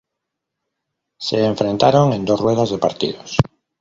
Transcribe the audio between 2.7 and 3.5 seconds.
de partidos.